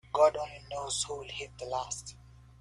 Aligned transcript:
God 0.13 0.35
only 0.35 0.63
knows 0.71 1.03
who 1.03 1.17
will 1.17 1.27
hit 1.29 1.55
the 1.59 1.65
last. 1.65 2.15